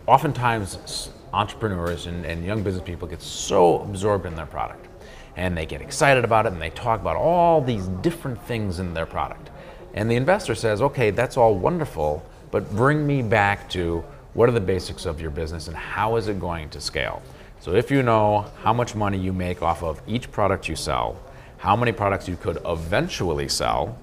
oftentimes 0.08 1.10
entrepreneurs 1.34 2.06
and, 2.06 2.26
and 2.26 2.46
young 2.46 2.64
business 2.64 2.84
people 2.86 3.08
get 3.08 3.22
so 3.22 3.82
absorbed 3.82 4.26
in 4.26 4.36
their 4.36 4.46
product 4.46 4.88
and 5.36 5.58
they 5.58 5.66
get 5.66 5.82
excited 5.82 6.24
about 6.24 6.46
it 6.46 6.54
and 6.54 6.62
they 6.62 6.70
talk 6.70 7.02
about 7.02 7.16
all 7.16 7.60
these 7.60 7.88
different 7.88 8.42
things 8.44 8.80
in 8.80 8.94
their 8.94 9.06
product. 9.06 9.50
And 9.96 10.10
the 10.10 10.16
investor 10.16 10.56
says, 10.56 10.82
okay, 10.82 11.10
that's 11.10 11.38
all 11.38 11.56
wonderful, 11.56 12.24
but 12.52 12.70
bring 12.76 13.06
me 13.06 13.22
back 13.22 13.70
to 13.72 14.04
what 14.36 14.48
are 14.48 14.52
the 14.52 14.62
basics 14.62 15.06
of 15.06 15.20
your 15.20 15.32
business 15.32 15.68
and 15.68 15.76
how 15.76 16.16
is 16.16 16.28
it 16.28 16.40
going 16.40 16.70
to 16.70 16.82
scale? 16.82 17.22
So 17.64 17.74
if 17.74 17.90
you 17.90 18.04
know 18.04 18.52
how 18.62 18.74
much 18.74 18.94
money 18.94 19.18
you 19.18 19.32
make 19.32 19.62
off 19.62 19.84
of 19.84 20.02
each 20.06 20.30
product 20.34 20.68
you 20.68 20.76
sell, 20.76 21.18
how 21.60 21.78
many 21.78 21.94
products 21.94 22.28
you 22.28 22.36
could 22.36 22.58
eventually 22.66 23.48
sell, 23.48 23.98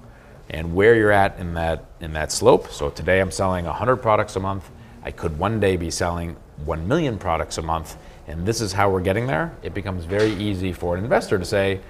and 0.49 0.73
where 0.73 0.95
you're 0.95 1.11
at 1.11 1.37
in 1.37 1.53
that 1.53 1.85
in 1.99 2.13
that 2.13 2.31
slope. 2.31 2.71
So 2.71 2.89
today 2.89 3.19
I'm 3.19 3.29
selling 3.29 3.65
100 3.65 3.97
products 3.97 4.35
a 4.35 4.39
month. 4.39 4.67
I 5.03 5.11
could 5.11 5.37
one 5.37 5.59
day 5.59 5.77
be 5.77 5.91
selling 5.91 6.37
1 6.65 6.87
million 6.87 7.19
products 7.19 7.59
a 7.59 7.61
month, 7.61 7.97
and 8.25 8.47
this 8.47 8.61
is 8.61 8.73
how 8.73 8.89
we're 8.89 8.99
getting 8.99 9.27
there. 9.27 9.55
It 9.61 9.75
becomes 9.75 10.05
very 10.05 10.31
easy 10.31 10.73
for 10.73 10.97
an 10.97 11.03
investor 11.03 11.37
to 11.37 11.45
say, 11.45 11.81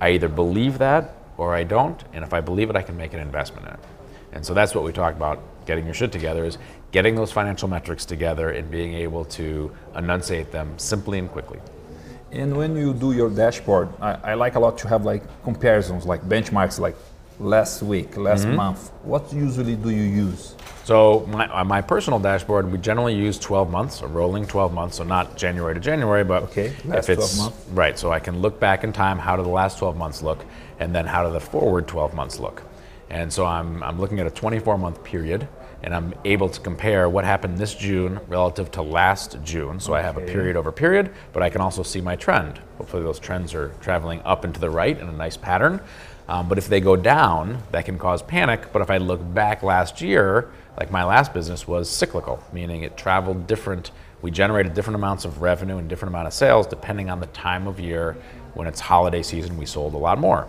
I 0.00 0.08
either 0.08 0.28
believe 0.28 0.78
that 0.78 1.14
or 1.36 1.54
I 1.54 1.62
don't, 1.62 2.02
and 2.12 2.24
if 2.24 2.34
I 2.34 2.40
believe 2.40 2.68
it, 2.68 2.74
I 2.74 2.82
can 2.82 2.96
make 2.96 3.14
an 3.14 3.20
investment 3.20 3.68
in 3.68 3.74
it. 3.74 3.80
And 4.32 4.44
so 4.44 4.54
that's 4.54 4.74
what 4.74 4.84
we 4.84 4.92
talk 4.92 5.14
about 5.14 5.42
getting 5.66 5.84
your 5.84 5.94
shit 5.94 6.12
together 6.12 6.44
is 6.44 6.58
getting 6.90 7.14
those 7.14 7.32
financial 7.32 7.68
metrics 7.68 8.04
together 8.04 8.50
and 8.50 8.70
being 8.70 8.94
able 8.94 9.24
to 9.24 9.70
enunciate 9.94 10.50
them 10.50 10.78
simply 10.78 11.18
and 11.18 11.30
quickly. 11.30 11.60
And 12.32 12.56
when 12.56 12.76
you 12.76 12.94
do 12.94 13.12
your 13.12 13.30
dashboard, 13.30 13.88
I, 14.00 14.32
I 14.32 14.34
like 14.34 14.54
a 14.54 14.60
lot 14.60 14.78
to 14.78 14.88
have 14.88 15.04
like 15.04 15.22
comparisons, 15.44 16.06
like 16.06 16.22
benchmarks, 16.22 16.78
like 16.78 16.96
last 17.38 17.82
week, 17.82 18.16
last 18.16 18.44
mm-hmm. 18.44 18.56
month. 18.56 18.90
What 19.02 19.32
usually 19.32 19.76
do 19.76 19.90
you 19.90 20.02
use? 20.02 20.54
So 20.84 21.26
my, 21.30 21.46
on 21.48 21.68
my 21.68 21.80
personal 21.80 22.18
dashboard, 22.18 22.70
we 22.72 22.78
generally 22.78 23.14
use 23.14 23.38
12 23.38 23.70
months, 23.70 24.00
a 24.00 24.06
rolling 24.06 24.46
12 24.46 24.72
months, 24.72 24.96
so 24.96 25.04
not 25.04 25.36
January 25.36 25.74
to 25.74 25.80
January, 25.80 26.24
but 26.24 26.42
okay, 26.44 26.74
last 26.84 27.08
if 27.08 27.18
it's 27.18 27.36
12 27.36 27.52
months. 27.52 27.68
right. 27.70 27.98
So 27.98 28.10
I 28.10 28.18
can 28.18 28.40
look 28.40 28.58
back 28.58 28.82
in 28.82 28.92
time. 28.92 29.18
How 29.18 29.36
do 29.36 29.42
the 29.42 29.48
last 29.48 29.78
12 29.78 29.96
months 29.96 30.22
look, 30.22 30.44
and 30.80 30.94
then 30.94 31.06
how 31.06 31.24
do 31.26 31.32
the 31.32 31.40
forward 31.40 31.86
12 31.86 32.14
months 32.14 32.40
look? 32.40 32.62
And 33.12 33.30
so 33.30 33.44
I'm, 33.44 33.82
I'm 33.82 34.00
looking 34.00 34.20
at 34.20 34.26
a 34.26 34.30
24 34.30 34.78
month 34.78 35.04
period 35.04 35.46
and 35.82 35.94
I'm 35.94 36.14
able 36.24 36.48
to 36.48 36.60
compare 36.60 37.08
what 37.08 37.24
happened 37.24 37.58
this 37.58 37.74
June 37.74 38.18
relative 38.26 38.70
to 38.72 38.82
last 38.82 39.36
June. 39.44 39.80
So 39.80 39.92
okay. 39.92 40.00
I 40.00 40.02
have 40.02 40.16
a 40.16 40.22
period 40.22 40.56
over 40.56 40.72
period, 40.72 41.12
but 41.32 41.42
I 41.42 41.50
can 41.50 41.60
also 41.60 41.82
see 41.82 42.00
my 42.00 42.16
trend. 42.16 42.58
Hopefully, 42.78 43.02
those 43.02 43.18
trends 43.18 43.52
are 43.52 43.68
traveling 43.80 44.22
up 44.24 44.44
and 44.44 44.54
to 44.54 44.60
the 44.60 44.70
right 44.70 44.98
in 44.98 45.08
a 45.08 45.12
nice 45.12 45.36
pattern. 45.36 45.80
Um, 46.28 46.48
but 46.48 46.56
if 46.56 46.68
they 46.68 46.80
go 46.80 46.96
down, 46.96 47.62
that 47.72 47.84
can 47.84 47.98
cause 47.98 48.22
panic. 48.22 48.72
But 48.72 48.80
if 48.80 48.90
I 48.90 48.96
look 48.96 49.20
back 49.34 49.62
last 49.62 50.00
year, 50.00 50.50
like 50.78 50.90
my 50.90 51.04
last 51.04 51.34
business 51.34 51.68
was 51.68 51.90
cyclical, 51.90 52.42
meaning 52.52 52.82
it 52.82 52.96
traveled 52.96 53.46
different. 53.46 53.90
We 54.22 54.30
generated 54.30 54.72
different 54.72 54.94
amounts 54.94 55.24
of 55.24 55.42
revenue 55.42 55.76
and 55.78 55.88
different 55.88 56.14
amount 56.14 56.28
of 56.28 56.32
sales 56.32 56.66
depending 56.66 57.10
on 57.10 57.20
the 57.20 57.26
time 57.26 57.66
of 57.66 57.78
year. 57.78 58.16
When 58.54 58.66
it's 58.66 58.80
holiday 58.80 59.22
season, 59.22 59.58
we 59.58 59.66
sold 59.66 59.94
a 59.94 59.98
lot 59.98 60.18
more. 60.18 60.48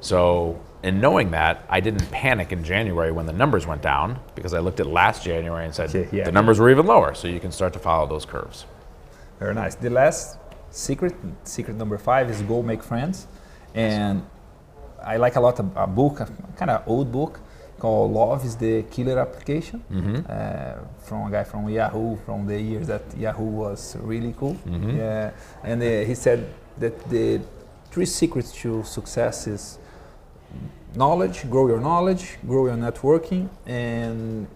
So, 0.00 0.60
in 0.82 1.00
knowing 1.00 1.30
that, 1.32 1.64
I 1.68 1.80
didn't 1.80 2.10
panic 2.10 2.52
in 2.52 2.62
January 2.62 3.10
when 3.10 3.26
the 3.26 3.32
numbers 3.32 3.66
went 3.66 3.82
down 3.82 4.18
because 4.34 4.54
I 4.54 4.60
looked 4.60 4.78
at 4.80 4.86
last 4.86 5.24
January 5.24 5.64
and 5.64 5.74
said 5.74 5.92
Yeah, 5.92 6.04
yeah. 6.12 6.24
the 6.24 6.32
numbers 6.32 6.58
were 6.60 6.70
even 6.70 6.86
lower. 6.86 7.14
So 7.14 7.28
you 7.28 7.40
can 7.40 7.50
start 7.50 7.72
to 7.72 7.78
follow 7.78 8.06
those 8.06 8.24
curves. 8.24 8.66
Very 9.40 9.54
nice. 9.54 9.74
The 9.74 9.90
last 9.90 10.38
secret, 10.70 11.14
secret 11.44 11.76
number 11.76 11.98
five, 11.98 12.30
is 12.30 12.40
go 12.42 12.62
make 12.62 12.82
friends, 12.82 13.26
and 13.74 14.22
I 15.04 15.16
like 15.16 15.36
a 15.36 15.40
lot 15.40 15.58
of 15.58 15.66
a 15.76 15.86
book, 15.86 16.20
a 16.20 16.28
kind 16.56 16.70
of 16.70 16.82
old 16.86 17.10
book 17.10 17.40
called 17.78 18.12
"Love 18.12 18.44
is 18.44 18.56
the 18.56 18.82
Killer 18.84 19.18
Application" 19.18 19.82
uh, 20.28 20.78
from 21.02 21.26
a 21.28 21.30
guy 21.30 21.44
from 21.44 21.68
Yahoo 21.68 22.16
from 22.24 22.46
the 22.46 22.60
years 22.60 22.86
that 22.86 23.02
Yahoo 23.16 23.44
was 23.44 23.96
really 24.00 24.34
cool. 24.38 24.56
Yeah, 24.66 25.30
and 25.64 25.82
uh, 25.82 25.86
he 26.06 26.14
said 26.14 26.46
that 26.78 26.94
the 27.10 27.40
three 27.90 28.06
secrets 28.06 28.52
to 28.62 28.82
success 28.84 29.46
is 29.46 29.78
knowledge, 30.94 31.48
grow 31.50 31.66
your 31.68 31.80
knowledge, 31.80 32.38
grow 32.46 32.66
your 32.66 32.76
networking, 32.76 33.48
and 33.66 34.46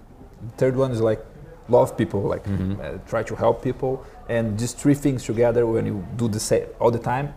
the 0.46 0.52
third 0.56 0.76
one 0.76 0.90
is 0.92 1.00
like 1.00 1.20
love 1.68 1.96
people, 1.96 2.20
like 2.22 2.44
uh, 2.48 2.98
try 3.06 3.22
to 3.22 3.34
help 3.36 3.62
people, 3.62 4.04
and 4.28 4.58
these 4.58 4.72
three 4.72 4.94
things 4.94 5.24
together 5.24 5.66
when 5.66 5.86
you 5.86 6.04
do 6.16 6.28
the 6.28 6.40
same 6.40 6.66
all 6.80 6.90
the 6.90 6.98
time, 6.98 7.32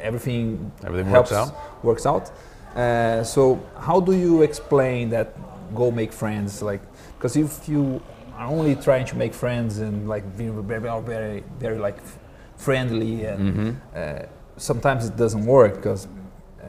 everything 0.00 0.70
Everything 0.84 1.10
helps, 1.10 1.30
works 1.30 1.50
out. 1.50 1.84
Works 1.84 2.06
out. 2.06 2.30
Uh, 2.76 3.22
so 3.24 3.60
how 3.78 4.00
do 4.00 4.12
you 4.12 4.42
explain 4.42 5.10
that? 5.10 5.28
Go 5.74 5.90
make 5.90 6.12
friends, 6.12 6.62
like 6.62 6.82
because 7.16 7.36
if 7.36 7.68
you 7.68 8.00
are 8.36 8.46
only 8.46 8.76
trying 8.76 9.06
to 9.06 9.16
make 9.16 9.32
friends 9.34 9.78
and 9.78 10.08
like 10.08 10.24
being 10.36 10.62
very, 10.62 10.80
very, 11.02 11.42
very 11.58 11.78
like 11.78 11.98
friendly, 12.56 13.24
and 13.24 13.40
Mm-hmm. 13.40 13.70
uh, 13.96 14.26
sometimes 14.56 15.06
it 15.08 15.16
doesn't 15.16 15.44
work 15.46 15.74
because 15.76 16.06
uh, 16.62 16.66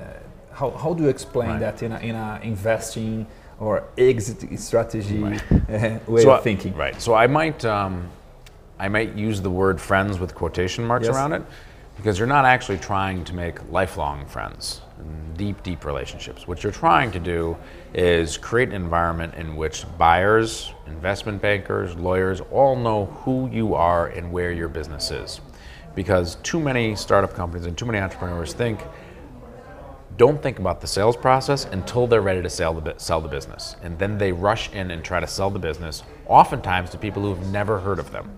how, 0.56 0.72
how 0.72 0.94
do 0.94 1.04
you 1.04 1.10
explain 1.10 1.50
Right. 1.50 1.60
that 1.60 1.84
in 1.84 1.92
a, 1.92 2.00
in 2.00 2.16
a 2.16 2.40
investing 2.44 3.28
or 3.60 3.84
exit 3.98 4.60
strategy 4.60 5.20
Right. 5.20 5.42
uh, 5.52 6.00
way 6.08 6.22
So 6.22 6.32
of 6.32 6.40
I- 6.40 6.44
thinking? 6.44 6.76
Right. 6.76 7.00
So 7.02 7.14
I 7.14 7.28
might 7.28 7.64
um, 7.66 8.10
I 8.80 8.88
might 8.90 9.14
use 9.16 9.42
the 9.42 9.50
word 9.50 9.80
friends 9.80 10.20
with 10.20 10.34
quotation 10.36 10.84
marks 10.86 11.06
Yes. 11.08 11.16
around 11.16 11.34
it 11.34 11.44
because 11.98 12.18
you're 12.20 12.28
not 12.28 12.44
actually 12.46 12.78
trying 12.78 13.24
to 13.24 13.34
make 13.34 13.56
lifelong 13.72 14.26
friends, 14.26 14.82
deep, 15.38 15.64
deep 15.64 15.86
relationships. 15.86 16.46
What 16.46 16.62
you're 16.62 16.74
trying 16.74 17.10
to 17.12 17.20
do 17.20 17.56
is 17.94 18.38
create 18.38 18.68
an 18.70 18.76
environment 18.76 19.34
in 19.36 19.56
which 19.56 19.86
buyers, 19.98 20.74
investment 20.88 21.42
bankers, 21.42 21.96
lawyers 21.96 22.42
all 22.52 22.76
know 22.76 23.06
who 23.24 23.50
you 23.50 23.76
are 23.76 24.08
and 24.08 24.30
where 24.34 24.52
your 24.52 24.68
business 24.68 25.10
is. 25.10 25.40
Because 25.96 26.36
too 26.44 26.60
many 26.60 26.98
startup 26.98 27.34
companies 27.34 27.66
and 27.66 27.78
too 27.78 27.86
many 27.86 28.00
entrepreneurs 28.00 28.52
think 28.52 28.82
don't 30.18 30.42
think 30.42 30.60
about 30.60 30.82
the 30.82 30.88
sales 30.88 31.18
process 31.18 31.66
until 31.66 32.08
they're 32.08 32.22
ready 32.22 32.42
to 32.42 32.50
sell 32.50 32.74
the, 32.74 32.94
sell 32.98 33.20
the 33.20 33.28
business. 33.28 33.76
And 33.84 34.00
then 34.00 34.18
they 34.18 34.32
rush 34.32 34.72
in 34.72 34.92
and 34.92 35.04
try 35.04 35.20
to 35.20 35.28
sell 35.28 35.50
the 35.50 35.60
business, 35.60 36.04
oftentimes 36.28 36.90
to 36.92 36.98
people 36.98 37.24
who've 37.24 37.48
never 37.52 37.80
heard 37.80 38.00
of 38.00 38.12
them. 38.12 38.32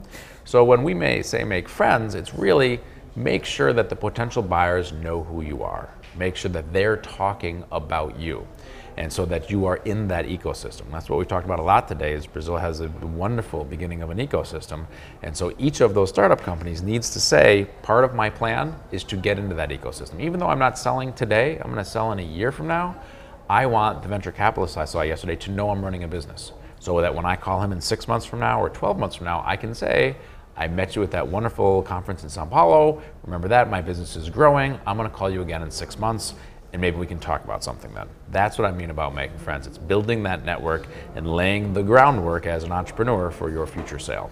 So 0.46 0.64
when 0.64 0.84
we 0.84 0.94
may 0.94 1.22
say 1.22 1.44
make 1.44 1.70
friends, 1.70 2.16
it's 2.16 2.34
really 2.34 2.80
make 3.16 3.46
sure 3.46 3.74
that 3.74 3.90
the 3.90 3.96
potential 3.96 4.42
buyers 4.42 4.92
know 4.92 5.24
who 5.24 5.42
you 5.42 5.62
are. 5.64 5.90
Make 6.16 6.36
sure 6.36 6.52
that 6.52 6.74
they're 6.74 6.98
talking 6.98 7.64
about 7.72 8.20
you. 8.20 8.48
And 8.98 9.14
so 9.14 9.26
that 9.26 9.52
you 9.52 9.66
are 9.66 9.78
in 9.78 10.08
that 10.08 10.26
ecosystem. 10.26 10.92
That's 10.92 11.08
what 11.08 11.20
we 11.20 11.26
talked 11.26 11.46
about 11.46 11.60
a 11.60 11.64
lot 11.64 11.88
today 11.88 12.14
is 12.14 12.26
Brazil 12.26 12.58
has 12.58 12.80
a 12.80 12.88
wonderful 12.88 13.64
beginning 13.64 14.02
of 14.02 14.10
an 14.10 14.18
ecosystem. 14.18 14.88
And 15.22 15.38
so 15.38 15.54
each 15.60 15.82
of 15.82 15.94
those 15.94 16.10
startup 16.10 16.42
companies 16.42 16.82
needs 16.82 17.12
to 17.12 17.20
say, 17.20 17.68
part 17.84 18.04
of 18.04 18.16
my 18.16 18.32
plan 18.32 18.76
is 18.92 19.04
to 19.06 19.16
get 19.16 19.38
into 19.38 19.54
that 19.54 19.70
ecosystem. 19.70 20.20
Even 20.20 20.40
though 20.40 20.48
I'm 20.48 20.58
not 20.58 20.80
selling 20.80 21.14
today, 21.14 21.58
I'm 21.58 21.72
going 21.72 21.76
to 21.76 21.86
sell 21.86 22.12
in 22.12 22.18
a 22.18 22.24
year 22.24 22.52
from 22.52 22.68
now. 22.68 23.00
I 23.48 23.68
want 23.68 24.02
the 24.02 24.10
venture 24.10 24.32
capitalist 24.32 24.78
I 24.78 24.86
saw 24.86 25.04
yesterday 25.04 25.36
to 25.38 25.52
know 25.52 25.70
I'm 25.70 25.84
running 25.84 26.04
a 26.04 26.08
business. 26.08 26.52
So 26.80 27.00
that 27.02 27.14
when 27.14 27.26
I 27.26 27.36
call 27.36 27.62
him 27.62 27.72
in 27.72 27.80
six 27.80 28.08
months 28.08 28.26
from 28.26 28.40
now 28.40 28.62
or 28.62 28.70
12 28.70 28.98
months 28.98 29.16
from 29.16 29.26
now, 29.26 29.44
I 29.46 29.58
can 29.58 29.76
say, 29.76 30.16
I 30.56 30.68
met 30.68 30.96
you 30.96 31.04
at 31.04 31.12
that 31.12 31.28
wonderful 31.28 31.84
conference 31.84 32.24
in 32.24 32.30
Sao 32.30 32.46
Paulo. 32.46 33.04
Remember 33.24 33.48
that? 33.48 33.70
My 33.70 33.80
business 33.80 34.16
is 34.16 34.28
growing. 34.28 34.80
I'm 34.88 34.98
going 34.98 35.08
to 35.10 35.16
call 35.16 35.30
you 35.30 35.44
again 35.44 35.62
in 35.62 35.70
six 35.70 36.00
months 36.00 36.34
and 36.74 36.82
maybe 36.82 36.98
we 36.98 37.08
can 37.08 37.20
talk 37.20 37.44
about 37.44 37.64
something 37.64 37.94
then. 37.94 38.08
That's 38.32 38.58
what 38.58 38.66
I 38.66 38.72
mean 38.72 38.90
about 38.90 39.16
making 39.16 39.38
friends. 39.38 39.68
It's 39.68 39.78
building 39.78 40.24
that 40.24 40.44
network 40.46 40.88
and 41.16 41.34
laying 41.34 41.74
the 41.74 41.84
groundwork 41.84 42.46
as 42.46 42.64
an 42.64 42.72
entrepreneur 42.72 43.32
for 43.32 43.50
your 43.50 43.66
future 43.66 44.00
sale. 44.00 44.30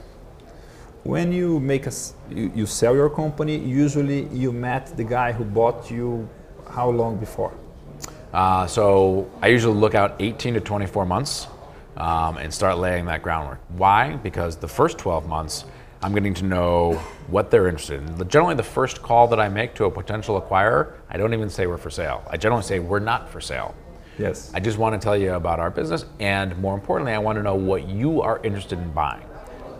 When 1.03 1.31
you 1.31 1.59
make 1.59 1.85
a, 1.85 1.91
you 2.31 2.65
sell 2.65 2.95
your 2.95 3.09
company, 3.09 3.57
usually 3.57 4.25
you 4.29 4.51
met 4.51 4.97
the 4.97 5.03
guy 5.03 5.31
who 5.31 5.43
bought 5.43 5.91
you 5.91 6.27
how 6.69 6.89
long 6.89 7.17
before? 7.17 7.53
Uh, 8.33 8.67
so 8.67 9.29
I 9.41 9.47
usually 9.47 9.77
look 9.77 9.95
out 9.95 10.15
18 10.19 10.55
to 10.55 10.59
24 10.59 11.05
months 11.05 11.47
um, 11.95 12.37
and 12.37 12.53
start 12.53 12.77
laying 12.77 13.05
that 13.05 13.21
groundwork. 13.21 13.59
Why? 13.77 14.15
Because 14.17 14.57
the 14.57 14.67
first 14.67 14.97
12 14.97 15.27
months, 15.27 15.65
I'm 16.05 16.13
getting 16.13 16.35
to 16.35 16.45
know 16.45 16.93
what 17.29 17.49
they're 17.49 17.67
interested 17.67 17.99
in. 17.99 18.29
Generally, 18.29 18.57
the 18.57 18.61
first 18.61 19.01
call 19.01 19.27
that 19.29 19.39
I 19.39 19.49
make 19.49 19.73
to 19.73 19.85
a 19.85 19.89
potential 19.89 20.39
acquirer, 20.39 20.93
I 21.09 21.17
don't 21.17 21.33
even 21.33 21.49
say 21.49 21.65
we're 21.65 21.77
for 21.77 21.89
sale. 21.89 22.23
I 22.29 22.37
generally 22.37 22.61
say 22.61 22.77
we're 22.77 22.99
not 22.99 23.27
for 23.27 23.41
sale. 23.41 23.73
Yes. 24.19 24.51
I 24.53 24.59
just 24.59 24.77
want 24.77 25.01
to 25.01 25.03
tell 25.03 25.17
you 25.17 25.33
about 25.33 25.59
our 25.59 25.71
business, 25.71 26.05
and 26.19 26.55
more 26.59 26.75
importantly, 26.75 27.11
I 27.13 27.17
want 27.17 27.37
to 27.37 27.41
know 27.41 27.55
what 27.55 27.89
you 27.89 28.21
are 28.21 28.39
interested 28.43 28.77
in 28.77 28.91
buying. 28.91 29.25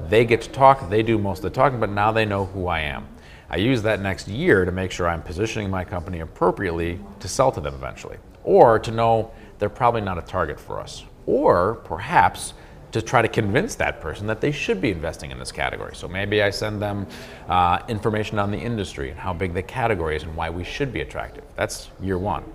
They 0.10 0.26
get 0.26 0.42
to 0.42 0.50
talk, 0.50 0.90
they 0.90 1.04
do 1.04 1.20
most 1.20 1.38
of 1.38 1.44
the 1.44 1.50
talking, 1.52 1.80
but 1.80 1.92
now 1.92 2.12
they 2.12 2.26
know 2.26 2.46
who 2.46 2.66
I 2.66 2.80
am. 2.80 3.08
I 3.52 3.58
use 3.58 3.84
that 3.84 4.02
next 4.02 4.28
year 4.28 4.66
to 4.66 4.72
make 4.72 4.92
sure 4.92 5.08
I'm 5.08 5.22
positioning 5.22 5.70
my 5.70 5.86
company 5.86 6.22
appropriately 6.22 7.00
to 7.20 7.28
sell 7.28 7.52
to 7.52 7.62
them 7.62 7.76
eventually, 7.76 8.18
or 8.44 8.80
to 8.80 8.90
know 8.90 9.32
they're 9.60 9.70
probably 9.70 10.02
not 10.02 10.18
a 10.18 10.24
target 10.24 10.60
for 10.60 10.80
us, 10.80 11.04
or 11.28 11.76
perhaps 11.84 12.56
to 12.96 13.02
try 13.02 13.22
to 13.22 13.28
convince 13.28 13.76
that 13.76 14.00
person 14.00 14.26
that 14.26 14.40
they 14.40 14.54
should 14.54 14.80
be 14.80 14.90
investing 14.90 15.30
in 15.30 15.38
this 15.38 15.52
category. 15.52 15.94
So 15.94 16.08
maybe 16.08 16.42
I 16.42 16.50
send 16.50 16.82
them 16.82 17.06
uh, 17.50 17.80
information 17.90 18.40
on 18.40 18.52
the 18.52 18.58
industry 18.58 19.10
and 19.10 19.20
how 19.20 19.34
big 19.34 19.54
the 19.54 19.62
category 19.62 20.16
is 20.16 20.24
and 20.24 20.34
why 20.34 20.50
we 20.50 20.64
should 20.64 20.94
be 20.94 21.02
attractive. 21.02 21.44
That's 21.58 21.90
year 22.02 22.18
one. 22.18 22.46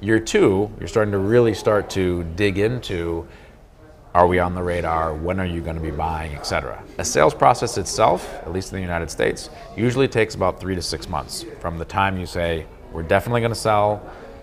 Year 0.00 0.20
two, 0.20 0.70
you're 0.78 0.86
starting 0.86 1.10
to 1.10 1.18
really 1.18 1.52
start 1.52 1.90
to 1.90 2.22
dig 2.36 2.58
into 2.58 3.26
are 4.14 4.28
we 4.28 4.38
on 4.38 4.54
the 4.54 4.62
radar? 4.62 5.14
When 5.14 5.40
are 5.40 5.46
you 5.46 5.60
going 5.60 5.74
to 5.74 5.82
be 5.82 5.90
buying, 5.90 6.32
et 6.36 6.46
cetera. 6.46 6.80
A 6.98 7.04
sales 7.04 7.34
process 7.34 7.76
itself, 7.76 8.32
at 8.34 8.52
least 8.52 8.72
in 8.72 8.76
the 8.76 8.82
United 8.82 9.10
States, 9.10 9.50
usually 9.76 10.06
takes 10.06 10.36
about 10.36 10.60
three 10.60 10.76
to 10.76 10.82
six 10.82 11.08
months 11.08 11.44
from 11.58 11.76
the 11.76 11.84
time 11.84 12.16
you 12.18 12.26
say, 12.26 12.66
we're 12.92 13.02
definitely 13.02 13.40
going 13.40 13.52
to 13.52 13.58
sell, 13.58 14.00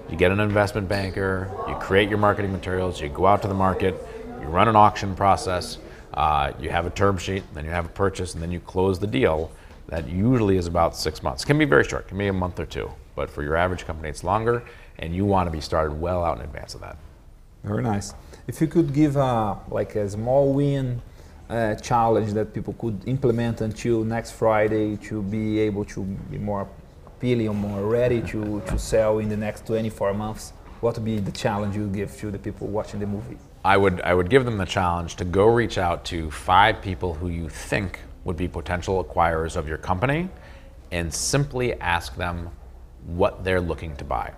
you 0.09 0.17
get 0.17 0.31
an 0.31 0.39
investment 0.39 0.88
banker, 0.88 1.50
you 1.67 1.75
create 1.75 2.09
your 2.09 2.19
marketing 2.19 2.51
materials, 2.51 3.00
you 3.00 3.07
go 3.07 3.25
out 3.25 3.41
to 3.41 3.47
the 3.47 3.53
market, 3.53 3.95
you 4.41 4.47
run 4.47 4.67
an 4.67 4.75
auction 4.75 5.15
process, 5.15 5.77
uh, 6.13 6.53
you 6.59 6.69
have 6.69 6.85
a 6.85 6.89
term 6.89 7.17
sheet, 7.17 7.43
then 7.53 7.65
you 7.65 7.71
have 7.71 7.85
a 7.85 7.89
purchase, 7.89 8.33
and 8.33 8.41
then 8.41 8.51
you 8.51 8.59
close 8.59 8.99
the 8.99 9.07
deal. 9.07 9.51
That 9.87 10.07
usually 10.07 10.57
is 10.57 10.67
about 10.67 10.95
six 10.95 11.21
months. 11.21 11.45
Can 11.45 11.57
be 11.57 11.65
very 11.65 11.83
short, 11.83 12.07
can 12.07 12.17
be 12.17 12.27
a 12.27 12.33
month 12.33 12.59
or 12.59 12.65
two, 12.65 12.89
but 13.15 13.29
for 13.29 13.43
your 13.43 13.55
average 13.55 13.85
company, 13.85 14.09
it's 14.09 14.23
longer, 14.23 14.63
and 14.99 15.15
you 15.15 15.25
want 15.25 15.47
to 15.47 15.51
be 15.51 15.61
started 15.61 15.93
well 15.93 16.23
out 16.23 16.37
in 16.37 16.43
advance 16.43 16.73
of 16.73 16.81
that. 16.81 16.97
Very 17.63 17.83
nice. 17.83 18.13
If 18.47 18.61
you 18.61 18.67
could 18.67 18.93
give 18.93 19.15
a 19.15 19.59
like 19.69 19.95
a 19.95 20.09
small 20.09 20.53
win 20.53 21.01
uh, 21.49 21.75
challenge 21.75 22.33
that 22.33 22.53
people 22.53 22.73
could 22.73 23.01
implement 23.07 23.61
until 23.61 24.03
next 24.03 24.31
Friday 24.31 24.97
to 24.97 25.21
be 25.21 25.59
able 25.59 25.85
to 25.85 26.03
be 26.03 26.37
more 26.37 26.67
appealing 27.05 27.49
or 27.49 27.55
more 27.55 27.83
ready 27.83 28.21
to, 28.21 28.61
to 28.67 28.77
sell 28.77 29.19
in 29.19 29.29
the 29.29 29.37
next 29.37 29.65
24 29.65 30.13
months, 30.13 30.53
what 30.81 30.95
would 30.95 31.05
be 31.05 31.19
the 31.19 31.31
challenge 31.31 31.75
you 31.75 31.87
give 31.87 32.15
to 32.17 32.31
the 32.31 32.39
people 32.39 32.67
watching 32.67 32.99
the 32.99 33.07
movie? 33.07 33.37
I 33.65 33.77
would 33.77 34.00
I 34.01 34.13
would 34.13 34.29
give 34.29 34.45
them 34.45 34.60
the 34.60 34.65
challenge 34.65 35.15
to 35.15 35.25
go 35.25 35.48
reach 35.48 35.79
out 35.79 36.05
to 36.05 36.29
five 36.29 36.84
people 36.84 37.15
who 37.15 37.29
you 37.29 37.50
think 37.50 38.00
would 38.24 38.38
be 38.38 38.48
potential 38.48 39.03
acquirers 39.03 39.55
of 39.55 39.67
your 39.67 39.79
company 39.79 40.29
and 40.91 41.12
simply 41.12 41.74
ask 41.81 42.15
them 42.15 42.51
what 43.07 43.43
they're 43.43 43.60
looking 43.60 43.95
to 43.95 44.03
buy. 44.03 44.31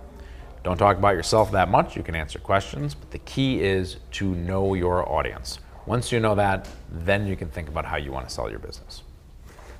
Don't 0.64 0.78
talk 0.78 0.96
about 0.98 1.16
yourself 1.16 1.52
that 1.52 1.68
much, 1.68 1.98
you 1.98 2.04
can 2.04 2.16
answer 2.16 2.40
questions, 2.40 2.96
but 2.96 3.12
the 3.12 3.20
key 3.20 3.60
is 3.60 3.98
to 4.12 4.34
know 4.34 4.76
your 4.76 5.08
audience. 5.10 5.60
Once 5.86 6.10
you 6.10 6.22
know 6.22 6.36
that, 6.36 6.70
then 6.90 7.28
you 7.28 7.36
can 7.36 7.50
think 7.50 7.68
about 7.68 7.84
how 7.84 7.98
you 7.98 8.14
want 8.14 8.26
to 8.30 8.34
sell 8.34 8.50
your 8.50 8.60
business. 8.60 9.04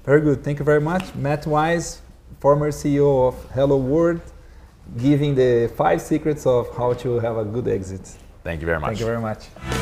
Very 0.04 0.20
good. 0.20 0.44
Thank 0.44 0.60
you 0.60 0.66
very 0.66 0.82
much. 0.82 1.16
Matt 1.16 1.48
Wise, 1.48 2.02
former 2.42 2.70
CEO 2.70 3.30
of 3.30 3.52
Hello 3.52 3.78
World, 3.78 4.22
giving 4.98 5.36
the 5.36 5.72
five 5.78 6.02
secrets 6.02 6.46
of 6.46 6.76
how 6.76 6.92
to 6.96 7.20
have 7.20 7.38
a 7.38 7.46
good 7.46 7.70
exit. 7.70 8.18
Thank 8.48 8.62
you 8.62 8.66
very 8.66 8.80
much. 8.80 8.88
Thank 8.92 9.00
you 9.02 9.06
very 9.06 9.20
much. 9.20 9.77